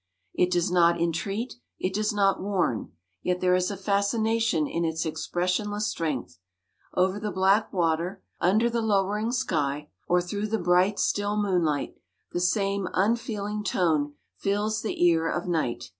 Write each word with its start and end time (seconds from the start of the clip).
It 0.33 0.49
does 0.49 0.71
not 0.71 0.99
entreat, 0.99 1.53
it 1.77 1.93
does 1.93 2.11
not 2.11 2.41
warn; 2.41 2.91
yet 3.21 3.39
there 3.39 3.53
is 3.53 3.69
a 3.69 3.77
fascination 3.77 4.65
in 4.65 4.83
its 4.83 5.05
expressionless 5.05 5.89
strength. 5.91 6.39
Over 6.95 7.19
the 7.19 7.29
black 7.29 7.71
water, 7.71 8.23
under 8.39 8.67
the 8.67 8.81
lowering 8.81 9.31
sky, 9.31 9.91
or 10.07 10.19
through 10.19 10.47
the 10.47 10.57
bright 10.57 10.97
still 10.97 11.37
moonlight, 11.39 11.93
the 12.33 12.39
same 12.39 12.87
unfeeling 12.95 13.63
tone 13.63 14.15
fills 14.39 14.81
the 14.81 15.05
ear 15.05 15.27
of 15.29 15.47
night. 15.47 15.83